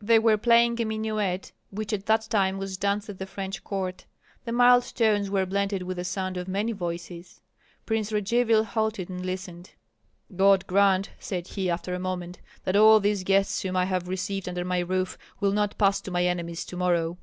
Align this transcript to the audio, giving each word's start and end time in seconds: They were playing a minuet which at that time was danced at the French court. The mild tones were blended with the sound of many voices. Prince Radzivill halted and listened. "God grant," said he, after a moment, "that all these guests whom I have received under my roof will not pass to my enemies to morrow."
They 0.00 0.18
were 0.18 0.38
playing 0.38 0.80
a 0.80 0.86
minuet 0.86 1.52
which 1.70 1.92
at 1.92 2.06
that 2.06 2.22
time 2.30 2.56
was 2.56 2.78
danced 2.78 3.10
at 3.10 3.18
the 3.18 3.26
French 3.26 3.62
court. 3.62 4.06
The 4.46 4.50
mild 4.50 4.84
tones 4.96 5.28
were 5.28 5.44
blended 5.44 5.82
with 5.82 5.98
the 5.98 6.04
sound 6.04 6.38
of 6.38 6.48
many 6.48 6.72
voices. 6.72 7.42
Prince 7.84 8.10
Radzivill 8.10 8.64
halted 8.64 9.10
and 9.10 9.26
listened. 9.26 9.72
"God 10.34 10.66
grant," 10.66 11.10
said 11.18 11.48
he, 11.48 11.68
after 11.68 11.92
a 11.92 11.98
moment, 11.98 12.40
"that 12.64 12.76
all 12.76 12.98
these 12.98 13.24
guests 13.24 13.60
whom 13.60 13.76
I 13.76 13.84
have 13.84 14.08
received 14.08 14.48
under 14.48 14.64
my 14.64 14.78
roof 14.78 15.18
will 15.38 15.52
not 15.52 15.76
pass 15.76 16.00
to 16.00 16.10
my 16.10 16.24
enemies 16.24 16.64
to 16.64 16.78
morrow." 16.78 17.18